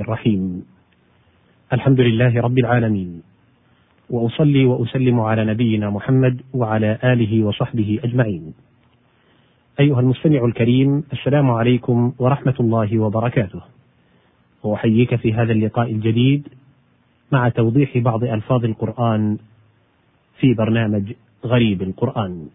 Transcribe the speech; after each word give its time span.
الرحيم. 0.00 0.66
الحمد 1.72 2.00
لله 2.00 2.40
رب 2.40 2.58
العالمين. 2.58 3.22
وأصلي 4.10 4.64
وأسلم 4.64 5.20
على 5.20 5.44
نبينا 5.44 5.90
محمد 5.90 6.42
وعلى 6.54 6.98
آله 7.04 7.44
وصحبه 7.44 8.00
أجمعين. 8.04 8.54
أيها 9.80 10.00
المستمع 10.00 10.44
الكريم 10.44 11.04
السلام 11.12 11.50
عليكم 11.50 12.12
ورحمة 12.18 12.54
الله 12.60 12.98
وبركاته. 12.98 13.60
واحييك 14.62 15.14
في 15.14 15.32
هذا 15.32 15.52
اللقاء 15.52 15.90
الجديد 15.90 16.48
مع 17.32 17.48
توضيح 17.48 17.98
بعض 17.98 18.24
ألفاظ 18.24 18.64
القرآن 18.64 19.38
في 20.38 20.54
برنامج 20.54 21.12
غريب 21.44 21.82
القرآن. 21.82 22.46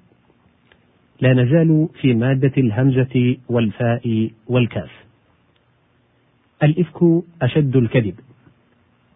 لا 1.22 1.34
نزال 1.34 1.88
في 2.02 2.14
مادة 2.14 2.54
الهمزة 2.58 3.38
والفاء 3.50 4.30
والكاف. 4.48 4.99
الإفك 6.64 7.24
أشد 7.42 7.76
الكذب. 7.76 8.16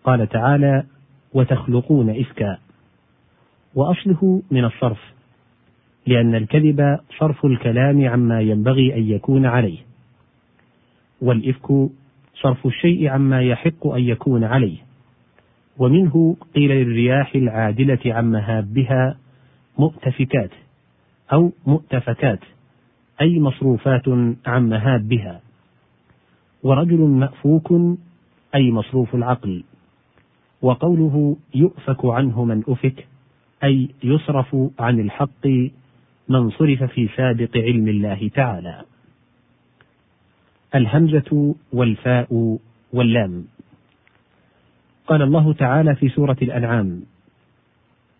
قال 0.03 0.29
تعالى 0.29 0.84
وتخلقون 1.34 2.09
إفكا. 2.09 2.57
وأصله 3.75 4.41
من 4.51 4.65
الصرف 4.65 5.13
لأن 6.07 6.35
الكذب 6.35 6.99
صرف 7.20 7.45
الكلام 7.45 8.07
عما 8.07 8.41
ينبغي 8.41 8.95
أن 8.95 9.09
يكون 9.09 9.45
عليه. 9.45 9.79
والإفك 11.21 11.89
صرف 12.41 12.67
الشيء 12.67 13.07
عما 13.07 13.41
يحق 13.41 13.87
أن 13.87 14.01
يكون 14.01 14.43
عليه. 14.43 14.77
ومنه 15.77 16.35
قيل 16.55 16.71
للرياح 16.71 17.35
العادلة 17.35 17.99
عن 18.05 18.31
مهابها 18.31 19.17
مؤتفكات 19.79 20.51
أو 21.34 21.51
مؤتفكات 21.67 22.39
أي 23.21 23.39
مصروفات 23.39 24.07
عن 24.45 24.70
مهابها 24.70 25.41
ورجل 26.63 26.99
مأفوك 26.99 27.98
أي 28.55 28.71
مصروف 28.71 29.16
العقل. 29.16 29.63
وقوله 30.62 31.38
يؤفك 31.55 32.05
عنه 32.05 32.46
من 32.46 32.63
أفك 32.68 33.07
أي 33.63 33.90
يصرف 34.04 34.55
عن 34.79 34.99
الحق 34.99 35.48
من 36.29 36.49
صرف 36.49 36.84
في 36.84 37.10
سابق 37.18 37.57
علم 37.57 37.87
الله 37.87 38.27
تعالى. 38.34 38.82
الهمزة 40.76 41.55
والفاء 41.74 42.57
واللام. 42.93 43.46
قال 45.07 45.21
الله 45.21 45.54
تعالى 45.54 45.96
في 45.96 46.09
سورة 46.09 46.37
الأنعام 46.41 47.02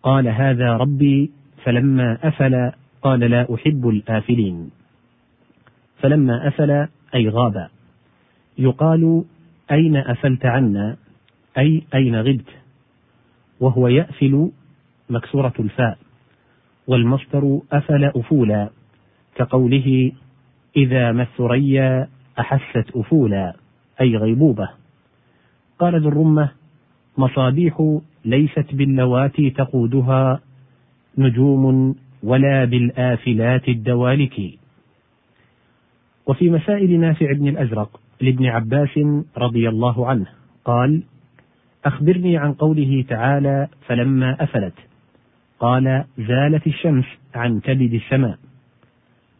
قال 0.02 0.28
هذا 0.28 0.76
ربي 0.76 1.30
فلما 1.64 2.18
أفل 2.22 2.72
قال 3.02 3.20
لا 3.20 3.54
أحب 3.54 3.88
الآفلين. 3.88 4.70
فلما 5.98 6.48
أفل 6.48 6.88
أي 7.14 7.28
غاب. 7.28 7.73
يقال 8.58 9.24
أين 9.70 9.96
أفلت 9.96 10.46
عنا؟ 10.46 10.96
أي 11.58 11.82
أين 11.94 12.16
غبت؟ 12.16 12.48
وهو 13.60 13.88
يأفل 13.88 14.50
مكسورة 15.10 15.52
الفاء. 15.58 15.98
والمصدر 16.86 17.60
أفل 17.72 18.04
أفولا 18.04 18.70
كقوله 19.34 20.12
إذا 20.76 21.12
ما 21.12 21.22
الثريا 21.22 22.08
أحست 22.38 22.90
أفولا 22.96 23.56
أي 24.00 24.16
غيبوبة. 24.16 24.68
قال 25.78 26.00
ذو 26.00 26.08
الرمة 26.08 26.50
مصابيح 27.18 27.98
ليست 28.24 28.74
باللواتي 28.74 29.50
تقودها 29.50 30.40
نجوم 31.18 31.96
ولا 32.22 32.64
بالآفلات 32.64 33.68
الدوالك. 33.68 34.40
وفي 36.26 36.50
مسائل 36.50 37.00
نافع 37.00 37.32
بن 37.32 37.48
الأزرق 37.48 38.00
لابن 38.20 38.46
عباس 38.46 38.98
رضي 39.38 39.68
الله 39.68 40.08
عنه 40.08 40.26
قال 40.64 41.02
أخبرني 41.84 42.36
عن 42.36 42.52
قوله 42.52 43.04
تعالى 43.08 43.68
فلما 43.86 44.42
أفلت. 44.42 44.74
قال 45.60 46.04
زالت 46.18 46.66
الشمس 46.66 47.04
عن 47.34 47.60
كبد 47.60 47.94
السماء. 47.94 48.38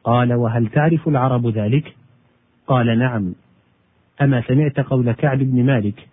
قال 0.04 0.32
وهل 0.32 0.68
تعرف 0.68 1.08
العرب 1.08 1.46
ذلك؟ 1.46 1.96
قال 2.66 2.98
نعم. 2.98 3.34
أما 4.22 4.42
سمعت 4.48 4.80
قول 4.80 5.12
كعب 5.12 5.38
بن 5.38 5.64
مالك 5.64 6.08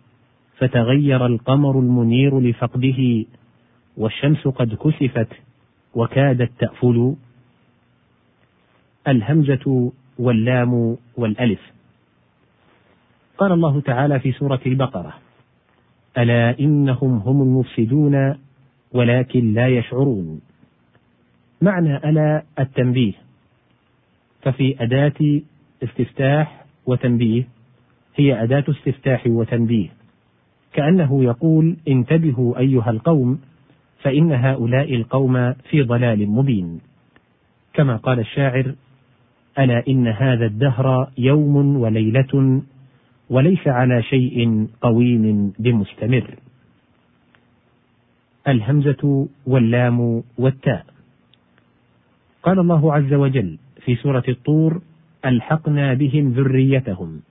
فتغير 0.58 1.26
القمر 1.26 1.80
المنير 1.80 2.40
لفقده 2.40 3.26
والشمس 3.98 4.48
قد 4.48 4.76
كسفت 4.76 5.28
وكادت 5.94 6.52
تأفل. 6.60 7.16
الهمزة 9.08 9.92
واللام 10.20 10.98
والألف. 11.18 11.72
قال 13.42 13.52
الله 13.52 13.82
تعالى 13.82 14.20
في 14.20 14.32
سورة 14.32 14.60
البقرة: 14.66 15.14
ألا 16.18 16.60
إنهم 16.60 17.18
هم 17.18 17.42
المفسدون 17.42 18.36
ولكن 18.94 19.54
لا 19.54 19.68
يشعرون. 19.68 20.42
معنى 21.62 21.98
ألا 21.98 22.44
التنبيه، 22.60 23.14
ففي 24.42 24.84
أداة 24.84 25.42
استفتاح 25.84 26.66
وتنبيه 26.86 27.48
هي 28.16 28.44
أداة 28.44 28.64
استفتاح 28.70 29.28
وتنبيه، 29.28 29.90
كأنه 30.74 31.24
يقول: 31.24 31.78
انتبهوا 31.88 32.60
أيها 32.60 32.90
القوم 32.90 33.42
فإن 34.02 34.32
هؤلاء 34.32 34.96
القوم 34.96 35.54
في 35.54 35.82
ضلال 35.82 36.30
مبين. 36.30 36.80
كما 37.74 37.96
قال 37.96 38.20
الشاعر: 38.20 38.76
ألا 39.60 39.84
إن 39.88 40.08
هذا 40.08 40.46
الدهر 40.46 41.12
يوم 41.18 41.78
وليلة 41.78 42.62
وليس 43.32 43.68
على 43.68 44.04
شيء 44.04 44.68
قويم 44.82 45.54
بمستمر. 45.60 46.36
الهمزة 48.48 49.28
واللام 49.48 50.24
والتاء. 50.38 50.86
قال 52.44 52.60
الله 52.60 52.94
عز 52.94 53.14
وجل 53.14 53.58
في 53.86 53.96
سورة 53.96 54.24
الطور 54.30 54.82
ألحقنا 55.26 55.94
بهم 55.94 56.32
ذريتهم 56.32 57.22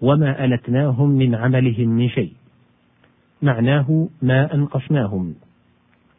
وما 0.00 0.44
ألتناهم 0.44 1.08
من 1.10 1.34
عملهم 1.34 1.88
من 1.88 2.08
شيء. 2.08 2.32
معناه 3.42 4.08
ما 4.22 4.54
أنقصناهم. 4.54 5.34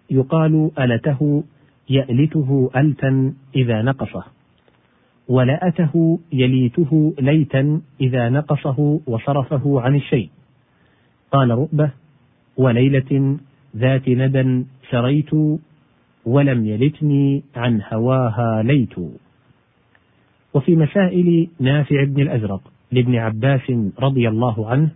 يقال 0.10 0.72
ألته 0.80 1.44
يألته 1.90 2.72
ألتا 2.76 3.34
إذا 3.56 3.82
نقصه. 3.82 4.41
ولأته 5.32 6.20
يليته 6.34 7.14
ليتا 7.20 7.82
إذا 8.02 8.30
نقصه 8.30 9.00
وصرفه 9.08 9.82
عن 9.82 9.96
الشيء. 9.96 10.30
قال 11.32 11.50
رؤبة 11.50 11.92
وليلة 12.58 13.38
ذات 13.78 14.10
ندى 14.10 14.66
سريت 14.90 15.34
ولم 16.26 16.66
يلتني 16.66 17.44
عن 17.56 17.82
هواها 17.94 18.64
ليت. 18.64 18.96
وفي 20.54 20.76
مسائل 20.76 21.48
نافع 21.60 22.04
بن 22.04 22.22
الأزرق 22.22 22.62
لابن 22.92 23.16
عباس 23.16 23.72
رضي 24.00 24.30
الله 24.30 24.70
عنه 24.70 24.90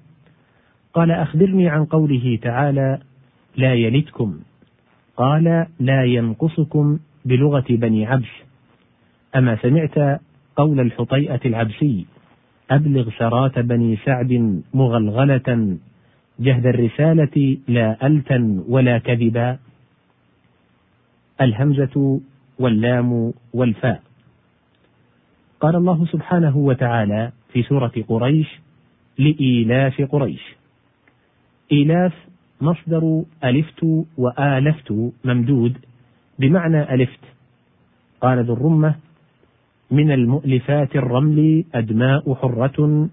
قال 0.93 1.11
أخبرني 1.11 1.69
عن 1.69 1.85
قوله 1.85 2.39
تعالى 2.41 2.99
لا 3.57 3.73
يلتكم. 3.73 4.39
قال 5.17 5.67
لا 5.79 6.03
ينقصكم 6.03 6.99
بلغة 7.25 7.65
بني 7.69 8.05
عبس. 8.05 8.44
أما 9.35 9.57
سمعت 9.61 10.21
قول 10.55 10.79
الحطيئة 10.79 11.39
العبسي 11.45 12.05
أبلغ 12.71 13.09
سرات 13.17 13.59
بني 13.59 13.97
سعد 14.05 14.61
مغلغلة 14.73 15.77
جهد 16.39 16.65
الرسالة 16.65 17.57
لا 17.67 18.07
ألتا 18.07 18.63
ولا 18.67 18.97
كذبا. 18.97 19.57
الهمزة 21.41 22.19
واللام 22.59 23.33
والفاء. 23.53 24.01
قال 25.59 25.75
الله 25.75 26.05
سبحانه 26.05 26.57
وتعالى 26.57 27.31
في 27.53 27.63
سورة 27.63 27.91
قريش 28.07 28.59
لإيلاف 29.17 30.01
قريش. 30.01 30.55
إيلاف 31.71 32.13
مصدر 32.61 33.23
ألفت 33.43 33.83
وآلفت 34.17 35.11
ممدود 35.25 35.77
بمعنى 36.39 36.93
ألفت. 36.93 37.19
قال 38.21 38.45
ذو 38.45 38.53
الرمة 38.53 38.95
من 39.91 40.11
المؤلفات 40.11 40.95
الرمل 40.95 41.63
أدماء 41.75 42.33
حرة 42.33 43.09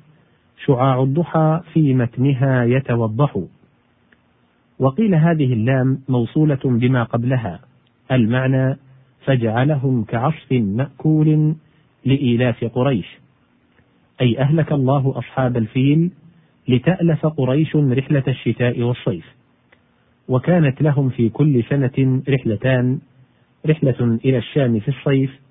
شعاع 0.66 1.02
الضحى 1.02 1.60
في 1.72 1.94
متنها 1.94 2.64
يتوضح. 2.64 3.38
وقيل 4.78 5.14
هذه 5.14 5.52
اللام 5.52 5.98
موصولة 6.08 6.60
بما 6.64 7.02
قبلها. 7.02 7.60
المعنى 8.12 8.76
فجعلهم 9.24 10.04
كعصف 10.04 10.52
مأكول 10.52 11.54
لإيلاف 12.04 12.64
قريش. 12.64 13.06
أي 14.20 14.38
أهلك 14.38 14.72
الله 14.72 15.18
أصحاب 15.18 15.56
الفيل 15.56 16.10
لتألف 16.68 17.26
قريش 17.26 17.76
رحلة 17.76 18.24
الشتاء 18.28 18.82
والصيف. 18.82 19.24
وكانت 20.28 20.82
لهم 20.82 21.08
في 21.08 21.28
كل 21.28 21.64
سنة 21.64 22.22
رحلتان 22.28 22.98
رحلة 23.66 24.18
إلى 24.24 24.38
الشام 24.38 24.80
في 24.80 24.88
الصيف 24.88 25.41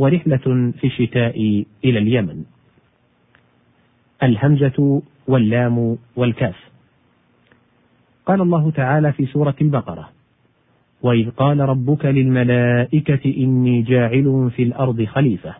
ورحلة 0.00 0.72
في 0.80 0.86
الشتاء 0.86 1.64
إلى 1.84 1.98
اليمن. 1.98 2.44
الهمزة 4.22 5.02
واللام 5.28 5.98
والكاف. 6.16 6.56
قال 8.26 8.40
الله 8.40 8.70
تعالى 8.70 9.12
في 9.12 9.26
سورة 9.26 9.54
البقرة 9.60 10.08
وإذ 11.02 11.30
قال 11.30 11.60
ربك 11.60 12.04
للملائكة 12.04 13.34
إني 13.36 13.82
جاعل 13.82 14.50
في 14.56 14.62
الأرض 14.62 15.04
خليفة. 15.04 15.54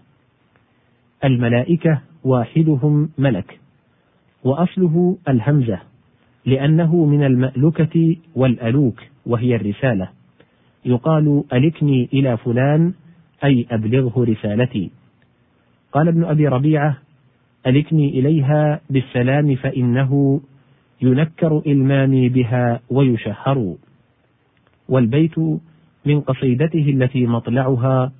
الملائكة 1.24 2.00
واحدهم 2.24 3.10
ملك 3.18 3.60
وأصله 4.44 5.16
الهمزة 5.28 5.78
لأنه 6.46 7.04
من 7.04 7.24
المألكة 7.24 8.16
والألوك 8.34 9.00
وهي 9.26 9.56
الرسالة. 9.56 10.08
يقال 10.84 11.44
ألكني 11.52 12.08
إلى 12.12 12.36
فلان 12.36 12.92
أي 13.44 13.66
أبلغه 13.70 14.24
رسالتي. 14.24 14.90
قال 15.92 16.08
ابن 16.08 16.24
أبي 16.24 16.48
ربيعة 16.48 16.96
ألكني 17.66 18.08
إليها 18.08 18.80
بالسلام 18.90 19.54
فإنه 19.56 20.40
ينكر 21.02 21.62
إلمامي 21.66 22.28
بها 22.28 22.80
ويشهر. 22.90 23.74
والبيت 24.88 25.38
من 26.06 26.20
قصيدته 26.20 26.90
التي 26.90 27.26
مطلعها 27.26 28.12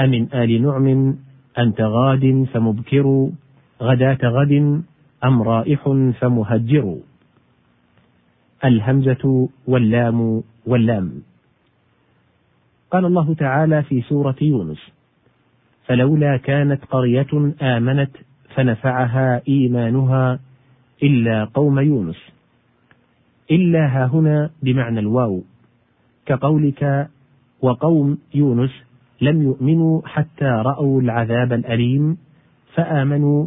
أمن 0.00 0.34
آل 0.34 0.62
نعم 0.62 1.16
أنت 1.58 1.80
غاد 1.80 2.46
فمبكر 2.52 3.30
غداة 3.82 4.18
غد 4.24 4.82
أم 5.24 5.42
رائح 5.42 5.82
فمهجر. 6.20 6.96
الهمزة 8.64 9.48
واللام 9.66 10.42
واللام. 10.66 11.22
قال 12.90 13.04
الله 13.04 13.34
تعالى 13.34 13.82
في 13.82 14.02
سورة 14.02 14.36
يونس 14.40 14.78
فلولا 15.86 16.36
كانت 16.36 16.84
قرية 16.84 17.52
آمنت 17.62 18.10
فنفعها 18.54 19.42
إيمانها 19.48 20.38
إلا 21.02 21.44
قوم 21.44 21.78
يونس. 21.78 22.16
إلا 23.50 23.86
ها 23.86 24.06
هنا 24.06 24.50
بمعنى 24.62 25.00
الواو 25.00 25.42
كقولك 26.26 27.08
وقوم 27.62 28.18
يونس 28.34 28.70
لم 29.20 29.42
يؤمنوا 29.42 30.02
حتى 30.04 30.44
رأوا 30.44 31.00
العذاب 31.00 31.52
الأليم 31.52 32.18
فآمنوا 32.74 33.46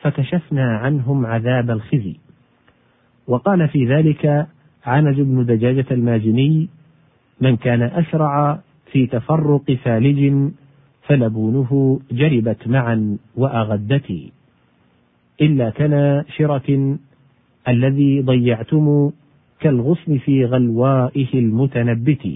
فكشفنا 0.00 0.76
عنهم 0.78 1.26
عذاب 1.26 1.70
الخزي. 1.70 2.16
وقال 3.28 3.68
في 3.68 3.86
ذلك 3.86 4.46
عنز 4.86 5.20
بن 5.20 5.46
دجاجة 5.46 5.86
المازني 5.90 6.68
من 7.40 7.56
كان 7.56 7.82
أسرع 7.82 8.60
في 8.94 9.06
تفرق 9.06 9.70
فالج 9.84 10.50
فلبونه 11.02 12.00
جربت 12.12 12.68
معا 12.68 13.18
وأغدتي 13.36 14.32
إلا 15.40 15.70
كناشرة 15.70 16.98
الذي 17.68 18.22
ضيعتم 18.22 19.10
كالغصن 19.60 20.18
في 20.18 20.44
غلوائه 20.44 21.34
المتنبت. 21.34 22.28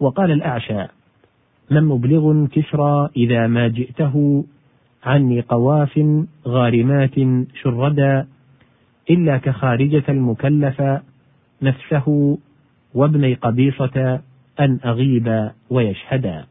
وقال 0.00 0.30
الأعشى 0.30 0.86
من 1.70 1.84
مبلغ 1.84 2.46
كسرى 2.46 3.08
إذا 3.16 3.46
ما 3.46 3.68
جئته 3.68 4.44
عني 5.04 5.40
قواف 5.40 6.00
غارمات 6.46 7.16
شردا 7.54 8.26
إلا 9.10 9.38
كخارجة 9.38 10.04
المكلف 10.08 10.82
نفسه 11.62 12.38
وابني 12.94 13.34
قبيصة 13.34 14.20
أن 14.60 14.78
أغيب 14.84 15.50
ويشهدا 15.70 16.46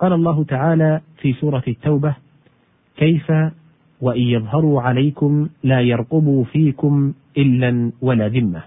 قال 0.00 0.12
الله 0.12 0.44
تعالى 0.44 1.00
في 1.18 1.32
سورة 1.32 1.62
التوبة 1.68 2.14
كيف 2.96 3.32
وإن 4.00 4.22
يظهروا 4.22 4.82
عليكم 4.82 5.48
لا 5.62 5.80
يرقبوا 5.80 6.44
فيكم 6.44 7.12
إلا 7.38 7.92
ولا 8.00 8.28
ذمة. 8.28 8.62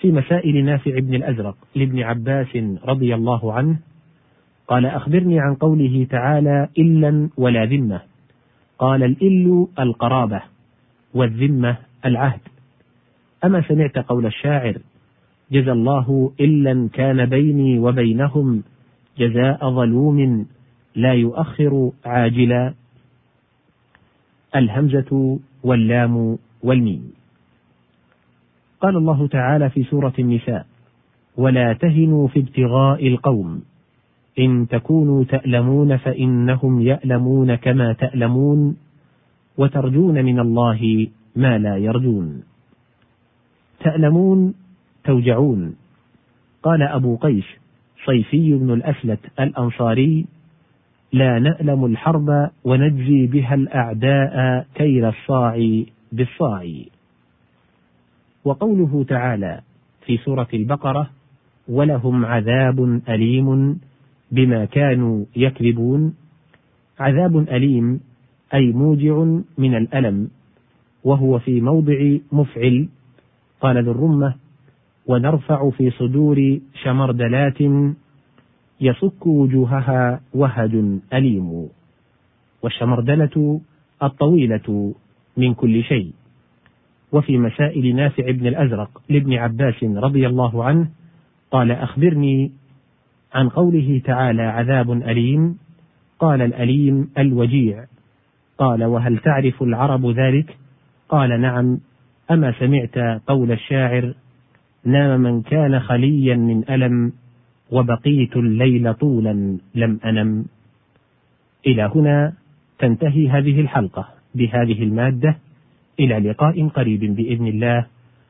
في 0.00 0.12
مسائل 0.12 0.64
نافع 0.64 0.98
بن 0.98 1.14
الأزرق 1.14 1.56
لابن 1.74 2.02
عباس 2.02 2.56
رضي 2.84 3.14
الله 3.14 3.52
عنه 3.52 3.76
قال 4.68 4.86
أخبرني 4.86 5.40
عن 5.40 5.54
قوله 5.54 6.06
تعالى 6.10 6.68
إلا 6.78 7.28
ولا 7.36 7.64
ذمة. 7.64 8.00
قال 8.78 9.02
الإل 9.02 9.66
القرابة 9.78 10.42
والذمة 11.14 11.76
العهد. 12.04 12.40
أما 13.44 13.62
سمعت 13.68 13.98
قول 13.98 14.26
الشاعر 14.26 14.78
جزى 15.52 15.72
الله 15.72 16.32
إلا 16.40 16.88
كان 16.92 17.26
بيني 17.26 17.78
وبينهم 17.78 18.62
جزاء 19.18 19.70
ظلوم 19.70 20.46
لا 20.94 21.12
يؤخر 21.12 21.90
عاجلا. 22.04 22.74
الهمزة 24.56 25.38
واللام 25.62 26.38
والميم. 26.62 27.12
قال 28.80 28.96
الله 28.96 29.26
تعالى 29.26 29.70
في 29.70 29.82
سورة 29.82 30.12
النساء 30.18 30.66
ولا 31.36 31.72
تهنوا 31.72 32.28
في 32.28 32.40
ابتغاء 32.40 33.08
القوم. 33.08 33.62
إن 34.38 34.68
تكونوا 34.68 35.24
تألمون 35.24 35.96
فإنهم 35.96 36.80
يألمون 36.80 37.54
كما 37.54 37.92
تألمون 37.92 38.76
وترجون 39.58 40.24
من 40.24 40.40
الله 40.40 41.06
ما 41.36 41.58
لا 41.58 41.76
يرجون. 41.76 42.42
تألمون 43.80 44.54
توجعون 45.08 45.74
قال 46.62 46.82
أبو 46.82 47.16
قيس 47.16 47.44
صيفي 48.06 48.54
بن 48.54 48.70
الأسلت 48.70 49.20
الأنصاري 49.40 50.26
لا 51.12 51.38
نألم 51.38 51.84
الحرب 51.84 52.50
ونجزي 52.64 53.26
بها 53.26 53.54
الأعداء 53.54 54.66
كيل 54.74 55.04
الصاع 55.04 55.82
بالصاع 56.12 56.68
وقوله 58.44 59.04
تعالى 59.08 59.60
في 60.06 60.16
سورة 60.16 60.48
البقرة 60.54 61.10
ولهم 61.68 62.24
عذاب 62.24 63.00
أليم 63.08 63.80
بما 64.32 64.64
كانوا 64.64 65.24
يكذبون. 65.36 66.14
عذاب 67.00 67.36
أليم 67.36 68.00
أي 68.54 68.72
موجع 68.72 69.24
من 69.58 69.74
الألم 69.74 70.30
وهو 71.04 71.38
في 71.38 71.60
موضع 71.60 72.16
مفعل. 72.32 72.88
قال 73.60 73.84
ذو 73.84 73.92
الرمة 73.92 74.34
ونرفع 75.08 75.70
في 75.70 75.90
صدور 75.90 76.58
شمردلات 76.82 77.58
يصك 78.80 79.26
وجوهها 79.26 80.20
وهج 80.34 80.84
أليم 81.12 81.68
والشمردلة 82.62 83.60
الطويلة 84.02 84.94
من 85.36 85.54
كل 85.54 85.82
شيء. 85.82 86.12
وفي 87.12 87.38
مسائل 87.38 87.96
نافع 87.96 88.30
بن 88.30 88.46
الأزرق 88.46 89.02
لابن 89.08 89.32
عباس 89.32 89.84
رضي 89.84 90.26
الله 90.26 90.64
عنه 90.64 90.88
قال 91.50 91.70
أخبرني 91.70 92.52
عن 93.34 93.48
قوله 93.48 94.02
تعالى 94.04 94.42
عذاب 94.42 94.92
أليم. 94.92 95.58
قال 96.18 96.42
الأليم 96.42 97.10
الوجيع. 97.18 97.84
قال 98.58 98.84
وهل 98.84 99.18
تعرف 99.18 99.62
العرب 99.62 100.06
ذلك؟ 100.06 100.56
قال 101.08 101.40
نعم. 101.40 101.80
أما 102.30 102.54
سمعت 102.58 103.22
قول 103.26 103.52
الشاعر 103.52 104.14
نام 104.84 105.20
من 105.20 105.42
كان 105.42 105.80
خليا 105.80 106.36
من 106.36 106.64
ألم 106.70 107.12
وبقيت 107.70 108.36
الليل 108.36 108.94
طولا 108.94 109.58
لم 109.74 110.00
أنم. 110.04 110.44
إلى 111.66 111.90
هنا 111.94 112.32
تنتهي 112.78 113.28
هذه 113.28 113.60
الحلقة 113.60 114.08
بهذه 114.34 114.82
المادة. 114.82 115.36
إلى 116.00 116.18
لقاء 116.18 116.68
قريب 116.68 117.16
بإذن 117.16 117.46
الله. 117.46 117.86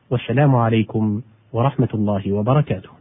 والسلام 0.09 0.55
عليكم 0.55 1.21
ورحمة 1.53 1.89
الله 1.93 2.33
وبركاته. 2.33 2.98